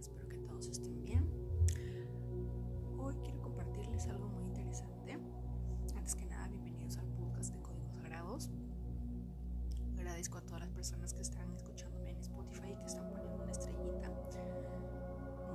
Espero 0.00 0.28
que 0.28 0.36
todos 0.36 0.68
estén 0.68 1.02
bien. 1.02 1.24
Hoy 2.98 3.14
quiero 3.24 3.40
compartirles 3.40 4.06
algo 4.08 4.28
muy 4.28 4.44
interesante. 4.44 5.18
Antes 5.96 6.14
que 6.14 6.26
nada, 6.26 6.48
bienvenidos 6.48 6.98
al 6.98 7.06
podcast 7.06 7.54
de 7.54 7.62
Códigos 7.62 7.94
Sagrados. 7.94 8.50
Agradezco 9.96 10.36
a 10.36 10.42
todas 10.42 10.60
las 10.60 10.70
personas 10.70 11.14
que 11.14 11.22
están 11.22 11.50
escuchándome 11.54 12.10
en 12.10 12.18
Spotify 12.18 12.72
y 12.74 12.76
que 12.76 12.84
están 12.84 13.08
poniendo 13.10 13.42
una 13.42 13.50
estrellita. 13.50 14.10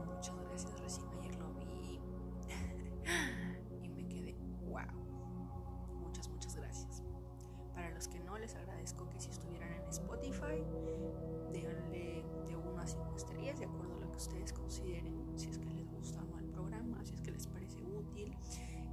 Muchas 0.08 0.36
gracias, 0.48 0.80
recién 0.80 1.08
ayer 1.20 1.36
lo 1.36 1.54
vi 1.54 2.00
y 3.84 3.90
me 3.90 4.08
quedé 4.08 4.36
wow. 4.70 6.00
Muchas, 6.00 6.28
muchas 6.30 6.56
gracias. 6.56 7.04
Para 7.76 7.92
los 7.92 8.08
que 8.08 8.20
no, 8.20 8.40
les 8.40 8.56
agradezco 8.56 9.08
que 9.10 9.20
si 9.20 9.30
estuvieran 9.30 9.72
en 9.72 9.88
Spotify, 9.90 10.64
déjenle 11.54 12.24
de 12.48 12.56
1 12.56 12.80
a 12.80 12.88
5 12.88 13.16
estrellas 13.16 13.60
de 13.60 13.66
acuerdo 13.66 13.81
ustedes 14.22 14.54
consideren, 14.54 15.16
si 15.36 15.50
es 15.50 15.58
que 15.58 15.66
les 15.66 15.90
gusta 15.90 16.22
o 16.22 16.26
no 16.26 16.38
el 16.38 16.46
programa, 16.46 17.04
si 17.04 17.16
es 17.16 17.22
que 17.22 17.32
les 17.32 17.48
parece 17.48 17.82
útil 17.82 18.38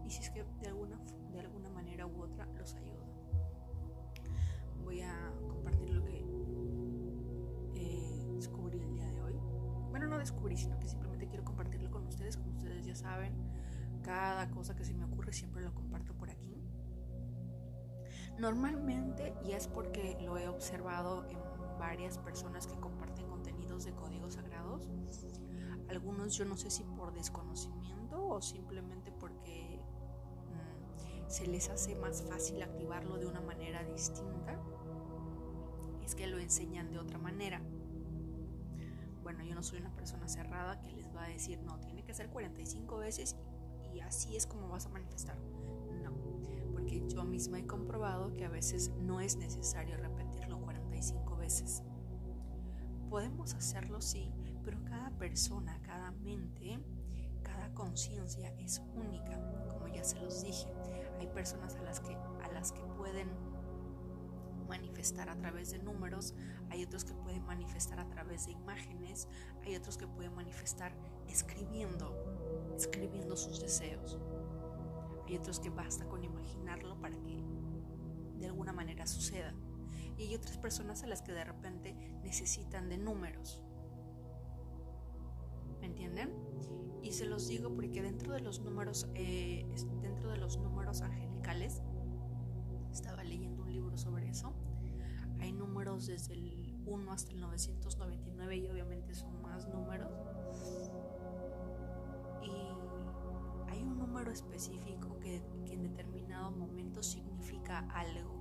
y 0.06 0.10
si 0.10 0.22
es 0.22 0.30
que 0.30 0.42
de 0.42 0.68
alguna, 0.68 0.98
de 1.32 1.40
alguna 1.40 1.68
manera 1.70 2.06
u 2.06 2.22
otra 2.22 2.46
los 2.56 2.74
ayuda. 2.74 3.06
Voy 4.82 5.02
a 5.02 5.32
compartir 5.46 5.90
lo 5.90 6.02
que 6.02 6.24
eh, 7.74 8.26
descubrí 8.36 8.80
el 8.80 8.94
día 8.94 9.06
de 9.10 9.20
hoy. 9.20 9.34
Bueno, 9.90 10.06
no 10.06 10.16
descubrí, 10.16 10.56
sino 10.56 10.78
que 10.78 10.88
simplemente 10.88 11.28
quiero 11.28 11.44
compartirlo 11.44 11.90
con 11.90 12.06
ustedes. 12.06 12.38
Como 12.38 12.52
ustedes 12.52 12.86
ya 12.86 12.94
saben, 12.94 13.34
cada 14.02 14.50
cosa 14.50 14.74
que 14.74 14.84
se 14.84 14.94
me 14.94 15.04
ocurre 15.04 15.34
siempre 15.34 15.60
lo 15.60 15.74
comparto 15.74 16.14
por 16.14 16.30
aquí. 16.30 16.56
Normalmente, 18.38 19.34
y 19.44 19.52
es 19.52 19.68
porque 19.68 20.16
lo 20.24 20.38
he 20.38 20.48
observado 20.48 21.28
en 21.28 21.38
varias 21.78 22.16
personas 22.16 22.66
que 22.66 22.78
comparten 22.80 23.28
de 23.84 23.92
códigos 23.92 24.34
sagrados, 24.34 24.88
algunos 25.88 26.34
yo 26.34 26.44
no 26.44 26.56
sé 26.56 26.70
si 26.70 26.84
por 26.84 27.12
desconocimiento 27.12 28.26
o 28.26 28.42
simplemente 28.42 29.10
porque 29.12 29.80
mmm, 30.48 31.28
se 31.28 31.46
les 31.46 31.68
hace 31.70 31.94
más 31.96 32.22
fácil 32.22 32.62
activarlo 32.62 33.16
de 33.18 33.26
una 33.26 33.40
manera 33.40 33.82
distinta, 33.84 34.60
es 36.04 36.14
que 36.14 36.26
lo 36.26 36.38
enseñan 36.38 36.90
de 36.90 36.98
otra 36.98 37.18
manera. 37.18 37.62
Bueno, 39.22 39.44
yo 39.44 39.54
no 39.54 39.62
soy 39.62 39.80
una 39.80 39.94
persona 39.94 40.26
cerrada 40.26 40.80
que 40.80 40.90
les 40.90 41.14
va 41.14 41.24
a 41.24 41.28
decir, 41.28 41.60
no, 41.62 41.78
tiene 41.80 42.02
que 42.02 42.14
ser 42.14 42.30
45 42.30 42.96
veces 42.98 43.36
y 43.92 44.00
así 44.00 44.36
es 44.36 44.46
como 44.46 44.68
vas 44.68 44.86
a 44.86 44.88
manifestar. 44.88 45.38
No, 46.02 46.12
porque 46.72 47.02
yo 47.08 47.24
misma 47.24 47.58
he 47.58 47.66
comprobado 47.66 48.32
que 48.34 48.44
a 48.44 48.48
veces 48.48 48.90
no 49.00 49.20
es 49.20 49.36
necesario 49.36 49.96
repetirlo 49.96 50.60
45 50.60 51.36
veces. 51.36 51.82
Podemos 53.10 53.54
hacerlo, 53.54 54.00
sí, 54.02 54.30
pero 54.64 54.84
cada 54.84 55.10
persona, 55.12 55.80
cada 55.82 56.10
mente, 56.10 56.78
cada 57.42 57.72
conciencia 57.72 58.52
es 58.58 58.82
única, 58.94 59.40
como 59.70 59.88
ya 59.88 60.04
se 60.04 60.20
los 60.20 60.42
dije. 60.42 60.68
Hay 61.18 61.26
personas 61.28 61.74
a 61.76 61.82
las 61.82 62.00
que, 62.00 62.14
a 62.14 62.52
las 62.52 62.72
que 62.72 62.82
pueden 62.98 63.28
manifestar 64.68 65.30
a 65.30 65.36
través 65.38 65.70
de 65.70 65.78
números, 65.78 66.34
hay 66.70 66.84
otros 66.84 67.04
que 67.04 67.14
pueden 67.14 67.44
manifestar 67.46 67.98
a 67.98 68.08
través 68.08 68.44
de 68.44 68.52
imágenes, 68.52 69.26
hay 69.64 69.74
otros 69.74 69.96
que 69.96 70.06
pueden 70.06 70.34
manifestar 70.34 70.92
escribiendo, 71.28 72.14
escribiendo 72.76 73.36
sus 73.36 73.60
deseos. 73.60 74.18
Hay 75.26 75.36
otros 75.36 75.60
que 75.60 75.70
basta 75.70 76.06
con 76.06 76.24
imaginarlo 76.24 77.00
para 77.00 77.16
que 77.22 77.42
de 78.38 78.46
alguna 78.46 78.72
manera 78.72 79.06
suceda. 79.06 79.54
Y 80.18 80.24
hay 80.24 80.34
otras 80.34 80.58
personas 80.58 81.04
a 81.04 81.06
las 81.06 81.22
que 81.22 81.32
de 81.32 81.44
repente 81.44 81.94
necesitan 82.22 82.88
de 82.88 82.98
números. 82.98 83.62
¿Me 85.80 85.86
entienden? 85.86 86.34
Y 87.02 87.12
se 87.12 87.24
los 87.24 87.46
digo 87.46 87.72
porque 87.74 88.02
dentro 88.02 88.32
de 88.32 88.40
los 88.40 88.60
números, 88.60 89.08
eh, 89.14 89.64
dentro 90.02 90.30
de 90.30 90.38
los 90.38 90.58
números 90.58 91.00
angelicales, 91.00 91.80
estaba 92.92 93.22
leyendo 93.22 93.62
un 93.62 93.72
libro 93.72 93.96
sobre 93.96 94.28
eso. 94.28 94.52
Hay 95.40 95.52
números 95.52 96.06
desde 96.06 96.34
el 96.34 96.76
1 96.84 97.12
hasta 97.12 97.32
el 97.32 97.40
999 97.40 98.56
y 98.56 98.68
obviamente 98.68 99.14
son 99.14 99.40
más 99.40 99.68
números. 99.68 100.10
Y 102.42 103.70
hay 103.70 103.82
un 103.84 103.98
número 103.98 104.32
específico 104.32 105.18
que, 105.20 105.42
que 105.64 105.74
en 105.74 105.82
determinado 105.82 106.50
momento 106.50 107.02
significa 107.02 107.78
algo, 107.90 108.37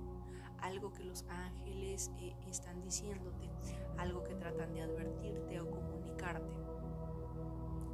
algo 0.60 0.92
que 0.92 1.04
los 1.04 1.24
ángeles 1.28 2.10
eh, 2.18 2.34
están 2.46 2.80
diciéndote, 2.82 3.48
algo 3.96 4.24
que 4.24 4.34
tratan 4.34 4.72
de 4.74 4.82
advertirte 4.82 5.60
o 5.60 5.70
comunicarte. 5.70 6.52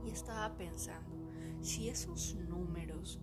Y 0.04 0.10
estaba 0.10 0.56
pensando, 0.56 1.16
si 1.60 1.88
esos 1.88 2.34
números 2.34 3.20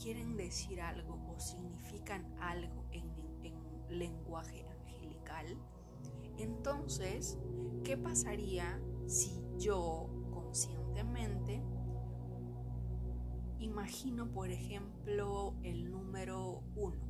quieren 0.00 0.36
decir 0.36 0.80
algo 0.80 1.18
o 1.28 1.40
significan 1.40 2.26
algo 2.40 2.84
en, 2.92 3.10
en 3.42 3.98
lenguaje 3.98 4.66
angelical, 4.68 5.58
entonces, 6.36 7.38
¿qué 7.82 7.96
pasaría 7.96 8.80
si 9.06 9.42
yo 9.58 10.08
conscientemente 10.30 11.62
imagino, 13.58 14.30
por 14.30 14.50
ejemplo, 14.50 15.56
el 15.62 15.90
número 15.90 16.62
uno? 16.76 17.07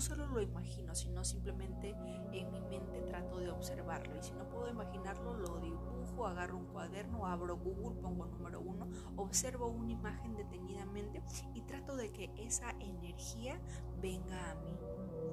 Solo 0.00 0.26
lo 0.28 0.40
imagino, 0.40 0.94
sino 0.94 1.22
simplemente 1.24 1.90
en 2.32 2.50
mi 2.50 2.60
mente 2.62 3.02
trato 3.02 3.38
de 3.38 3.50
observarlo. 3.50 4.16
Y 4.18 4.22
si 4.22 4.32
no 4.32 4.48
puedo 4.48 4.70
imaginarlo, 4.70 5.36
lo 5.36 5.58
dibujo, 5.58 6.26
agarro 6.26 6.56
un 6.56 6.64
cuaderno, 6.68 7.26
abro 7.26 7.58
Google, 7.58 8.00
pongo 8.00 8.24
número 8.24 8.62
uno, 8.62 8.88
observo 9.16 9.68
una 9.68 9.92
imagen 9.92 10.34
detenidamente 10.36 11.22
y 11.54 11.60
trato 11.62 11.96
de 11.96 12.10
que 12.12 12.32
esa 12.38 12.70
energía 12.80 13.60
venga 14.00 14.50
a 14.50 14.54
mí, 14.54 14.74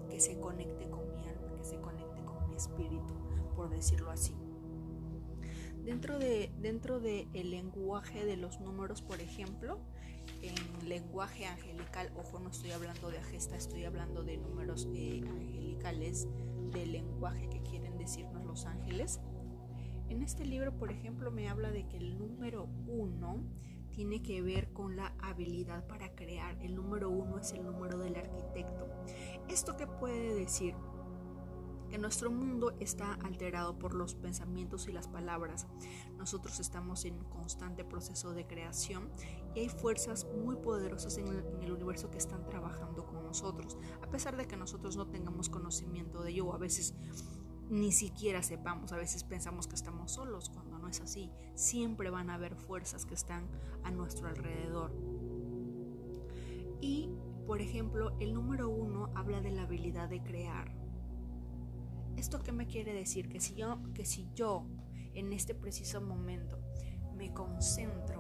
que 0.10 0.20
se 0.20 0.38
conecte 0.38 0.90
con 0.90 1.14
mi 1.14 1.26
alma, 1.30 1.56
que 1.56 1.64
se 1.64 1.80
conecte 1.80 2.26
con 2.26 2.50
mi 2.50 2.56
espíritu, 2.58 3.14
por 3.56 3.70
decirlo 3.70 4.12
así. 4.12 4.36
Dentro 5.86 6.20
de, 6.20 6.54
dentro 6.60 7.00
de 7.00 7.30
el 7.34 7.52
lenguaje 7.52 8.26
de 8.26 8.36
los 8.36 8.60
números, 8.60 9.02
por 9.02 9.22
ejemplo, 9.22 9.80
en 10.42 10.88
lenguaje 10.88 11.46
angelical, 11.46 12.12
ojo, 12.16 12.40
no 12.40 12.50
estoy 12.50 12.72
hablando 12.72 13.10
de 13.10 13.18
agesta, 13.20 13.56
estoy 13.56 13.86
hablando 13.86 14.24
de 14.24 14.38
números 14.38 14.88
eh, 14.94 15.22
angelicales, 15.28 16.28
del 16.72 16.92
lenguaje 16.92 17.50
que 17.50 17.62
quieren 17.62 17.98
decirnos 17.98 18.44
los 18.46 18.66
ángeles. 18.66 19.20
En 20.10 20.24
este 20.24 20.46
libro, 20.46 20.78
por 20.78 20.92
ejemplo, 20.92 21.32
me 21.32 21.50
habla 21.50 21.72
de 21.72 21.88
que 21.88 21.98
el 21.98 22.18
número 22.18 22.68
uno 22.88 23.44
tiene 23.92 24.22
que 24.22 24.42
ver 24.42 24.72
con 24.74 24.96
la 24.96 25.14
habilidad 25.20 25.86
para 25.88 26.14
crear. 26.14 26.58
El 26.62 26.76
número 26.76 27.10
uno 27.10 27.40
es 27.40 27.52
el 27.54 27.66
número 27.66 27.98
del 27.98 28.16
arquitecto. 28.16 28.88
¿Esto 29.50 29.76
qué 29.76 29.88
puede 29.88 30.36
decir? 30.36 30.76
Nuestro 31.98 32.32
mundo 32.32 32.74
está 32.80 33.14
alterado 33.24 33.78
por 33.78 33.94
los 33.94 34.16
pensamientos 34.16 34.88
y 34.88 34.92
las 34.92 35.08
palabras. 35.08 35.68
Nosotros 36.18 36.60
estamos 36.60 37.06
en 37.06 37.24
constante 37.26 37.84
proceso 37.84 38.34
de 38.34 38.46
creación 38.46 39.10
y 39.56 39.60
hay 39.62 39.70
fuerzas 39.70 40.28
muy 40.44 40.56
poderosas 40.58 41.18
en 41.18 41.28
el, 41.28 41.46
en 41.46 41.64
el, 41.64 41.72
universo 41.72 42.10
que 42.10 42.18
están 42.18 42.46
trabajando 42.46 43.06
con 43.06 43.24
nosotros, 43.24 43.78
a 44.02 44.10
pesar 44.10 44.36
de 44.38 44.48
que 44.48 44.58
nosotros 44.58 44.98
no 44.98 45.08
tengamos 45.08 45.50
conocimiento 45.50 46.22
de 46.24 46.32
ello 46.32 46.54
a 46.54 46.58
veces 46.58 46.96
ni 47.70 47.92
siquiera 47.92 48.42
sepamos, 48.44 48.92
a 48.94 48.98
veces 48.98 49.24
pensamos 49.24 49.68
que 49.68 49.76
estamos 49.76 50.14
solos 50.14 50.50
cuando 50.50 50.80
no 50.80 50.88
es 50.88 51.02
así. 51.02 51.32
Siempre 51.54 52.10
van 52.10 52.30
a 52.30 52.36
haber 52.36 52.56
fuerzas 52.56 53.06
que 53.06 53.14
están 53.14 53.48
a 53.84 53.92
nuestro 53.92 54.28
alrededor. 54.28 54.94
Y, 56.80 57.10
por 57.46 57.62
ejemplo, 57.62 58.16
el 58.20 58.34
número 58.34 58.70
uno 58.70 59.10
habla 59.16 59.42
de 59.42 59.52
la 59.52 59.64
habilidad 59.64 60.10
de 60.10 60.22
crear 60.22 60.74
¿Esto 62.18 62.42
qué 62.42 62.52
me 62.52 62.66
quiere 62.66 62.94
decir? 62.94 63.30
Que 63.30 63.40
si 63.40 63.54
yo, 63.54 63.80
que 63.94 64.04
si 64.04 64.28
yo 64.34 64.66
en 65.14 65.32
este 65.34 65.54
preciso 65.54 66.02
momento 66.02 66.60
me 67.16 67.32
concentro 67.32 68.17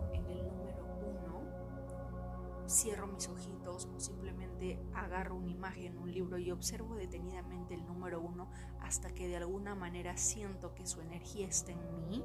cierro 2.67 3.07
mis 3.07 3.27
ojitos 3.29 3.87
o 3.95 3.99
simplemente 3.99 4.79
agarro 4.93 5.35
una 5.35 5.49
imagen, 5.49 5.97
un 5.97 6.11
libro 6.11 6.37
y 6.37 6.51
observo 6.51 6.95
detenidamente 6.95 7.73
el 7.73 7.85
número 7.85 8.21
uno 8.21 8.49
hasta 8.81 9.13
que 9.13 9.27
de 9.27 9.37
alguna 9.37 9.75
manera 9.75 10.17
siento 10.17 10.73
que 10.73 10.85
su 10.85 11.01
energía 11.01 11.47
está 11.47 11.71
en 11.71 12.07
mí, 12.09 12.23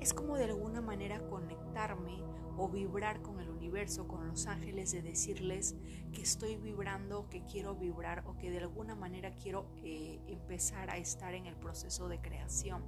es 0.00 0.12
como 0.14 0.36
de 0.36 0.44
alguna 0.44 0.80
manera 0.80 1.20
conectarme 1.28 2.22
o 2.56 2.68
vibrar 2.68 3.20
con 3.22 3.40
el 3.40 3.50
universo, 3.50 4.08
con 4.08 4.26
los 4.26 4.46
ángeles, 4.46 4.92
de 4.92 5.02
decirles 5.02 5.76
que 6.12 6.22
estoy 6.22 6.56
vibrando, 6.56 7.28
que 7.28 7.44
quiero 7.44 7.74
vibrar 7.74 8.24
o 8.26 8.36
que 8.38 8.50
de 8.50 8.58
alguna 8.58 8.94
manera 8.94 9.34
quiero 9.34 9.66
eh, 9.82 10.20
empezar 10.26 10.90
a 10.90 10.96
estar 10.96 11.34
en 11.34 11.46
el 11.46 11.56
proceso 11.56 12.08
de 12.08 12.20
creación, 12.20 12.82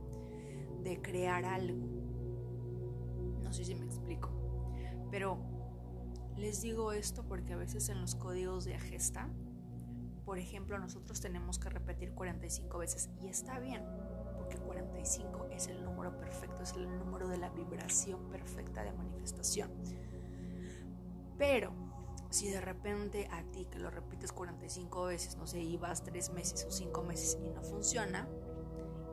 de 0.83 1.01
crear 1.03 1.45
algo. 1.45 1.87
No 3.43 3.53
sé 3.53 3.65
si 3.65 3.75
me 3.75 3.85
explico, 3.85 4.31
pero 5.11 5.58
les 6.39 6.63
digo 6.63 6.93
esto 6.93 7.25
porque 7.25 7.53
a 7.53 7.57
veces 7.57 7.89
en 7.89 8.01
los 8.01 8.15
códigos 8.15 8.65
de 8.65 8.75
Agesta, 8.75 9.29
por 10.25 10.39
ejemplo, 10.39 10.79
nosotros 10.79 11.21
tenemos 11.21 11.59
que 11.59 11.69
repetir 11.69 12.13
45 12.13 12.79
veces 12.79 13.11
y 13.21 13.29
está 13.29 13.59
bien, 13.59 13.83
porque 14.37 14.57
45 14.57 15.47
es 15.51 15.67
el 15.67 15.85
número 15.85 16.17
perfecto, 16.19 16.63
es 16.63 16.73
el 16.75 16.99
número 16.99 17.29
de 17.29 17.39
la 17.39 17.51
vibración 17.51 18.29
perfecta 18.31 18.85
de 18.85 18.93
manifestación. 18.93 19.71
Pero 21.39 21.73
si 22.31 22.51
de 22.51 22.61
repente 22.61 23.27
a 23.33 23.43
ti 23.51 23.67
que 23.67 23.79
lo 23.79 23.91
repites 23.91 24.33
45 24.33 25.07
veces, 25.07 25.37
no 25.37 25.47
sé, 25.47 25.61
y 25.61 25.77
vas 25.77 26.05
3 26.05 26.31
meses 26.35 26.65
o 26.67 26.71
5 26.71 27.03
meses 27.03 27.39
y 27.43 27.49
no 27.51 27.63
funciona, 27.63 28.29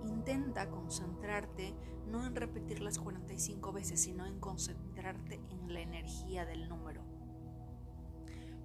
intenta 0.03 0.69
concentrarte 0.69 1.73
no 2.07 2.25
en 2.25 2.35
repetir 2.35 2.81
las 2.81 2.99
45 2.99 3.71
veces, 3.71 4.01
sino 4.01 4.25
en 4.25 4.39
concentrarte 4.39 5.41
en 5.49 5.73
la 5.73 5.79
energía 5.79 6.45
del 6.45 6.69
número. 6.69 7.14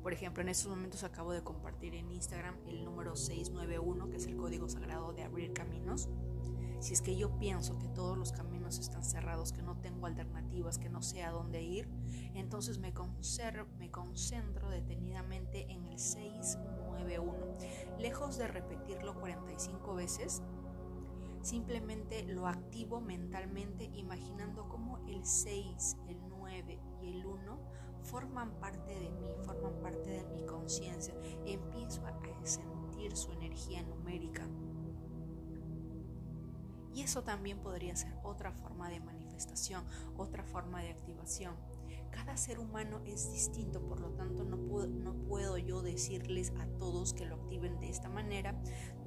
Por 0.02 0.12
ejemplo, 0.14 0.42
en 0.42 0.48
estos 0.48 0.68
momentos 0.70 1.04
acabo 1.04 1.32
de 1.32 1.42
compartir 1.42 1.94
en 1.94 2.10
Instagram 2.10 2.56
el 2.66 2.84
número 2.84 3.16
691, 3.16 4.08
que 4.08 4.16
es 4.16 4.26
el 4.26 4.36
código 4.36 4.68
sagrado 4.68 5.12
de 5.12 5.24
abrir 5.24 5.52
caminos. 5.52 6.08
Si 6.80 6.94
es 6.94 7.02
que 7.02 7.14
yo 7.14 7.38
pienso 7.38 7.78
que 7.78 7.88
todos 7.88 8.16
los 8.16 8.32
caminos 8.32 8.78
están 8.78 9.04
cerrados, 9.04 9.52
que 9.52 9.60
no 9.60 9.76
tengo 9.76 10.06
alternativas, 10.06 10.78
que 10.78 10.88
no 10.88 11.02
sé 11.02 11.22
a 11.22 11.30
dónde 11.30 11.62
ir, 11.62 11.90
entonces 12.34 12.78
me, 12.78 12.94
me 13.78 13.90
concentro 13.90 14.70
detenidamente 14.70 15.70
en 15.70 15.84
el 15.84 15.98
691. 15.98 17.34
Lejos 17.98 18.38
de 18.38 18.48
repetirlo 18.48 19.14
45 19.20 19.94
veces, 19.94 20.42
simplemente 21.42 22.22
lo 22.22 22.46
activo 22.46 23.02
mentalmente 23.02 23.90
imaginando 23.92 24.66
como 24.66 25.06
el 25.06 25.26
6, 25.26 25.98
el 26.08 26.18
9 26.30 26.80
y 27.02 27.08
el 27.08 27.26
1 27.26 27.39
forman 28.02 28.52
parte 28.60 28.94
de 28.94 29.10
mí, 29.10 29.26
forman 29.44 29.74
parte 29.80 30.10
de 30.10 30.24
mi 30.24 30.44
conciencia. 30.44 31.14
Empiezo 31.44 32.04
a 32.06 32.18
sentir 32.44 33.16
su 33.16 33.32
energía 33.32 33.82
numérica. 33.82 34.46
Y 36.94 37.02
eso 37.02 37.22
también 37.22 37.60
podría 37.60 37.94
ser 37.94 38.14
otra 38.22 38.52
forma 38.52 38.88
de 38.90 39.00
manifestación, 39.00 39.84
otra 40.16 40.44
forma 40.44 40.82
de 40.82 40.90
activación. 40.90 41.54
Cada 42.10 42.36
ser 42.36 42.58
humano 42.58 43.00
es 43.06 43.30
distinto, 43.30 43.80
por 43.86 44.00
lo 44.00 44.10
tanto 44.10 44.44
no 44.44 44.56
puedo, 44.66 45.58
yo 45.58 45.80
decirles 45.80 46.52
a 46.58 46.66
todos 46.78 47.14
que 47.14 47.24
lo 47.24 47.36
activen 47.36 47.78
de 47.78 47.88
esta 47.88 48.08
manera 48.08 48.60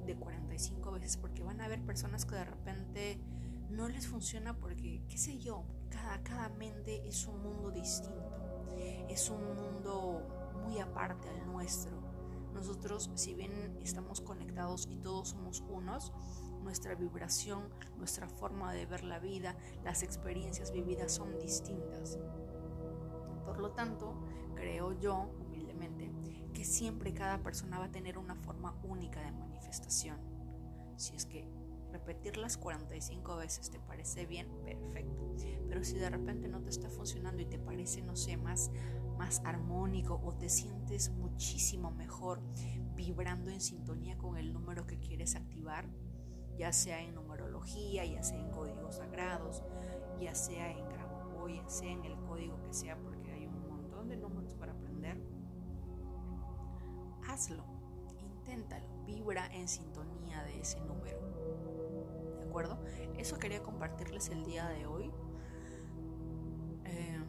de 0.06 0.16
45 0.16 0.92
veces, 0.92 1.18
porque 1.18 1.42
van 1.42 1.60
a 1.60 1.66
haber 1.66 1.84
personas 1.84 2.24
que 2.24 2.34
de 2.36 2.44
repente 2.44 3.20
no 3.68 3.88
les 3.88 4.06
funciona 4.06 4.58
porque, 4.58 5.02
qué 5.08 5.18
sé 5.18 5.38
yo, 5.38 5.64
cada 6.22 6.48
mente 6.48 7.06
es 7.06 7.26
un 7.26 7.42
mundo 7.42 7.70
distinto, 7.70 8.43
es 9.08 9.30
un 9.30 9.44
mundo 9.54 10.22
muy 10.64 10.78
aparte 10.78 11.28
al 11.28 11.46
nuestro. 11.46 11.92
Nosotros, 12.52 13.10
si 13.14 13.34
bien 13.34 13.78
estamos 13.82 14.20
conectados 14.20 14.86
y 14.90 14.96
todos 14.96 15.30
somos 15.30 15.62
unos, 15.68 16.12
nuestra 16.62 16.94
vibración, 16.94 17.68
nuestra 17.98 18.28
forma 18.28 18.72
de 18.72 18.86
ver 18.86 19.04
la 19.04 19.18
vida, 19.18 19.56
las 19.82 20.02
experiencias 20.02 20.72
vividas 20.72 21.12
son 21.12 21.38
distintas. 21.38 22.18
Por 23.44 23.58
lo 23.58 23.72
tanto, 23.72 24.14
creo 24.54 24.92
yo, 24.92 25.30
humildemente, 25.40 26.10
que 26.54 26.64
siempre 26.64 27.12
cada 27.12 27.42
persona 27.42 27.78
va 27.78 27.86
a 27.86 27.92
tener 27.92 28.18
una 28.18 28.34
forma 28.36 28.78
única 28.82 29.20
de 29.20 29.32
manifestación. 29.32 30.18
Si 30.96 31.16
es 31.16 31.26
que 31.26 31.48
repetirlas 31.94 32.58
45 32.58 33.36
veces 33.36 33.70
te 33.70 33.78
parece 33.80 34.26
bien, 34.26 34.48
perfecto. 34.64 35.34
Pero 35.68 35.82
si 35.82 35.96
de 35.96 36.10
repente 36.10 36.48
no 36.48 36.60
te 36.60 36.70
está 36.70 36.90
funcionando 36.90 37.40
y 37.40 37.46
te 37.46 37.58
parece, 37.58 38.02
no 38.02 38.16
sé, 38.16 38.36
más, 38.36 38.70
más 39.16 39.40
armónico 39.44 40.20
o 40.24 40.34
te 40.34 40.48
sientes 40.48 41.10
muchísimo 41.10 41.90
mejor 41.90 42.42
vibrando 42.94 43.50
en 43.50 43.60
sintonía 43.60 44.18
con 44.18 44.36
el 44.36 44.52
número 44.52 44.86
que 44.86 44.98
quieres 44.98 45.36
activar, 45.36 45.88
ya 46.58 46.72
sea 46.72 47.00
en 47.00 47.14
numerología, 47.14 48.04
ya 48.04 48.22
sea 48.22 48.38
en 48.38 48.50
códigos 48.50 48.96
sagrados, 48.96 49.62
ya 50.20 50.34
sea 50.34 50.70
en 50.70 50.88
grabo 50.88 51.14
ya 51.48 51.68
sea 51.68 51.90
en 51.90 52.04
el 52.04 52.16
código 52.20 52.60
que 52.62 52.72
sea, 52.72 52.96
porque 52.96 53.30
hay 53.32 53.46
un 53.46 53.68
montón 53.68 54.08
de 54.08 54.16
números 54.16 54.54
para 54.54 54.72
aprender. 54.72 55.20
Hazlo, 57.28 57.64
inténtalo, 58.20 58.86
vibra 59.04 59.46
en 59.54 59.68
sintonía 59.68 60.42
de 60.44 60.60
ese 60.60 60.80
número. 60.80 61.83
¿De 62.54 62.60
acuerdo? 62.60 62.84
Eso 63.18 63.36
quería 63.40 63.64
compartirles 63.64 64.28
el 64.28 64.44
día 64.44 64.68
de 64.68 64.86
hoy. 64.86 65.10
Em, 66.84 67.26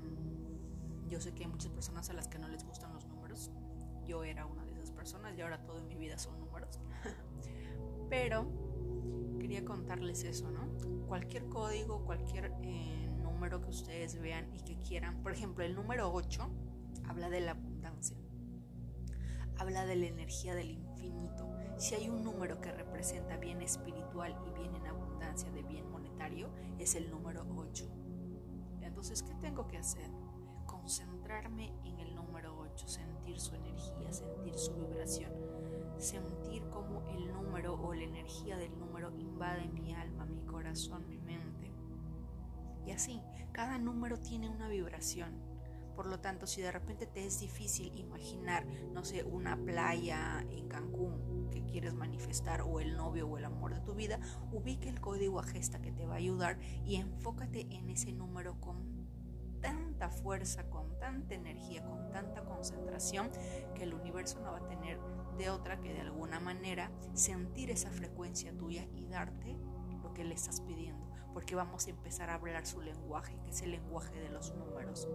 yo 1.09 1.19
sé 1.19 1.33
que 1.33 1.45
hay 1.45 1.49
muchas 1.49 1.71
personas 1.71 2.11
a 2.11 2.13
las 2.13 2.27
que 2.27 2.37
no 2.37 2.47
les 2.47 2.63
gustan 2.63 2.93
los 2.93 3.07
números. 3.07 3.49
Yo 4.05 4.23
era 4.23 4.45
una 4.45 4.63
de 4.65 4.73
esas 4.73 4.91
personas 4.91 5.35
y 5.35 5.41
ahora 5.41 5.65
todo 5.65 5.79
en 5.79 5.87
mi 5.87 5.95
vida 5.95 6.19
son 6.19 6.39
números. 6.39 6.79
Pero 8.11 8.45
quería 9.39 9.65
contarles 9.65 10.23
eso, 10.25 10.51
¿no? 10.51 11.07
Cualquier 11.07 11.49
código, 11.49 12.05
cualquier 12.05 12.53
eh, 12.61 13.09
número 13.23 13.61
que 13.61 13.71
ustedes 13.71 14.21
vean 14.21 14.53
y 14.53 14.59
que 14.59 14.77
quieran, 14.77 15.23
por 15.23 15.31
ejemplo, 15.31 15.65
el 15.65 15.73
número 15.73 16.13
8 16.13 16.47
habla 17.07 17.31
de 17.31 17.41
la 17.41 17.51
abundancia, 17.53 18.15
habla 19.57 19.87
de 19.87 19.95
la 19.95 20.05
energía 20.05 20.53
del 20.53 20.69
infinito. 20.69 21.49
Si 21.77 21.95
hay 21.95 22.09
un 22.09 22.23
número 22.23 22.61
que 22.61 22.71
representa 22.71 23.37
bien 23.37 23.63
espiritual 23.63 24.37
y 24.47 24.53
bien 24.59 24.75
en 24.75 24.85
abundancia 24.85 25.04
de 25.43 25.63
bien 25.63 25.89
monetario, 25.91 26.49
es 26.79 26.95
el 26.95 27.09
número 27.11 27.45
8. 27.55 27.85
Entonces, 28.81 29.21
¿qué 29.23 29.33
tengo 29.35 29.67
que 29.67 29.77
hacer? 29.77 30.09
Concentrarme 30.65 31.73
en 31.83 31.99
el 31.99 32.15
número 32.15 32.57
8, 32.57 32.87
sentir 32.87 33.39
su 33.39 33.55
energía, 33.55 34.11
sentir 34.11 34.57
su 34.57 34.73
vibración 34.75 35.31
sentir 35.97 36.63
como 36.69 37.03
el 37.09 37.27
número 37.31 37.75
o 37.75 37.93
la 37.93 38.03
energía 38.03 38.57
del 38.57 38.77
número 38.77 39.11
invade 39.17 39.67
mi 39.67 39.93
alma, 39.93 40.25
mi 40.25 40.41
corazón, 40.41 41.07
mi 41.07 41.17
mente. 41.17 41.71
Y 42.85 42.91
así, 42.91 43.21
cada 43.51 43.77
número 43.77 44.17
tiene 44.19 44.49
una 44.49 44.67
vibración. 44.67 45.33
Por 45.95 46.07
lo 46.07 46.19
tanto, 46.19 46.47
si 46.47 46.61
de 46.61 46.71
repente 46.71 47.05
te 47.05 47.25
es 47.25 47.39
difícil 47.39 47.97
imaginar, 47.97 48.65
no 48.93 49.03
sé, 49.05 49.23
una 49.23 49.57
playa 49.57 50.45
en 50.51 50.67
Cancún 50.67 51.49
que 51.51 51.65
quieres 51.65 51.93
manifestar 51.93 52.61
o 52.61 52.79
el 52.79 52.97
novio 52.97 53.27
o 53.27 53.37
el 53.37 53.45
amor 53.45 53.73
de 53.73 53.81
tu 53.81 53.93
vida, 53.95 54.19
ubique 54.51 54.89
el 54.89 54.99
código 54.99 55.39
a 55.39 55.43
gesta 55.43 55.81
que 55.81 55.91
te 55.91 56.05
va 56.05 56.15
a 56.15 56.17
ayudar 56.17 56.59
y 56.83 56.95
enfócate 56.95 57.67
en 57.71 57.89
ese 57.89 58.11
número 58.11 58.59
con 58.59 59.05
tanta 59.61 60.09
fuerza, 60.09 60.69
con 60.69 60.99
tanta 60.99 61.33
energía, 61.33 61.83
con 61.83 62.11
tanta 62.11 62.43
concentración 62.43 63.31
que 63.73 63.83
el 63.83 63.93
universo 63.93 64.39
no 64.41 64.51
va 64.51 64.59
a 64.59 64.67
tener 64.67 64.99
de 65.37 65.49
otra 65.49 65.81
que 65.81 65.93
de 65.93 66.01
alguna 66.01 66.39
manera 66.39 66.91
sentir 67.13 67.71
esa 67.71 67.89
frecuencia 67.89 68.55
tuya 68.55 68.85
y 68.93 69.05
darte 69.05 69.57
lo 70.03 70.13
que 70.13 70.23
le 70.23 70.35
estás 70.35 70.61
pidiendo, 70.61 71.09
porque 71.33 71.55
vamos 71.55 71.87
a 71.87 71.89
empezar 71.89 72.29
a 72.29 72.35
hablar 72.35 72.65
su 72.65 72.81
lenguaje, 72.81 73.39
que 73.43 73.49
es 73.49 73.61
el 73.63 73.71
lenguaje 73.71 74.19
de 74.19 74.29
los 74.29 74.53
números. 74.53 75.07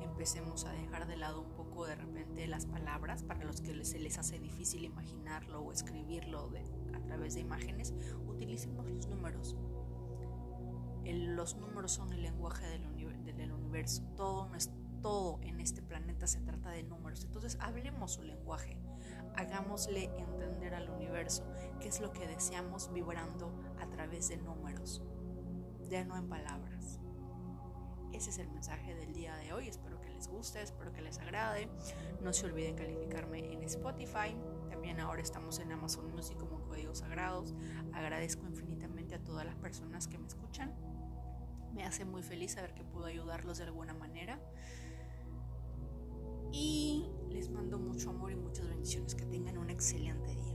Empecemos 0.00 0.64
a 0.64 0.72
dejar 0.72 1.08
de 1.08 1.16
lado 1.16 1.40
un 1.40 1.50
poco 1.50 1.86
de 1.86 1.96
repente 1.96 2.46
las 2.46 2.66
palabras 2.66 3.24
para 3.24 3.44
los 3.44 3.60
que 3.60 3.84
se 3.84 3.98
les 3.98 4.18
hace 4.18 4.38
difícil 4.38 4.84
imaginarlo 4.84 5.60
o 5.60 5.72
escribirlo 5.72 6.50
a 6.94 7.00
través 7.00 7.34
de 7.34 7.40
imágenes, 7.40 7.92
utilicemos 8.28 8.88
los 8.88 9.08
números. 9.08 9.56
los 11.04 11.56
números 11.56 11.92
son 11.92 12.12
el 12.12 12.22
lenguaje 12.22 12.66
del, 12.66 13.52
universo, 13.52 14.04
todo 14.16 14.48
todo 15.02 15.38
en 15.42 15.60
este 15.60 15.82
planeta 15.82 16.26
se 16.26 16.40
trata 16.40 16.70
de 16.70 16.84
números. 16.84 17.24
Entonces 17.24 17.58
hablemos 17.60 18.12
su 18.12 18.22
lenguaje, 18.22 18.78
hagámosle 19.36 20.04
entender 20.16 20.74
al 20.74 20.88
universo 20.88 21.44
qué 21.80 21.88
es 21.88 22.00
lo 22.00 22.12
que 22.12 22.26
deseamos 22.26 22.90
vibrando 22.92 23.52
a 23.80 23.86
través 23.90 24.28
de 24.28 24.38
números, 24.38 25.02
ya 25.90 26.04
no 26.04 26.16
en 26.16 26.28
palabras. 26.28 27.00
Ese 28.14 28.30
es 28.30 28.38
el 28.38 28.48
mensaje 28.48 28.94
del 28.94 29.12
día 29.12 29.34
de 29.38 29.52
hoy. 29.52 29.66
Espero 29.66 30.00
que 30.00 30.08
les 30.08 30.28
guste, 30.28 30.62
espero 30.62 30.92
que 30.92 31.02
les 31.02 31.18
agrade. 31.18 31.68
No 32.22 32.32
se 32.32 32.46
olviden 32.46 32.76
calificarme 32.76 33.52
en 33.52 33.64
Spotify. 33.64 34.36
También 34.70 35.00
ahora 35.00 35.20
estamos 35.20 35.58
en 35.58 35.72
Amazon 35.72 36.14
Music 36.14 36.38
como 36.38 36.62
Códigos 36.62 36.98
Sagrados. 36.98 37.54
Agradezco 37.92 38.46
infinitamente 38.46 39.16
a 39.16 39.18
todas 39.18 39.44
las 39.44 39.56
personas 39.56 40.06
que 40.06 40.16
me 40.18 40.28
escuchan. 40.28 40.72
Me 41.74 41.84
hace 41.84 42.04
muy 42.04 42.22
feliz 42.22 42.52
saber 42.52 42.72
que 42.72 42.84
puedo 42.84 43.06
ayudarlos 43.06 43.58
de 43.58 43.64
alguna 43.64 43.94
manera. 43.94 44.40
Y 46.52 47.10
les 47.30 47.50
mando 47.50 47.80
mucho 47.80 48.10
amor 48.10 48.30
y 48.30 48.36
muchas 48.36 48.68
bendiciones. 48.68 49.16
Que 49.16 49.26
tengan 49.26 49.58
un 49.58 49.70
excelente 49.70 50.36
día. 50.36 50.53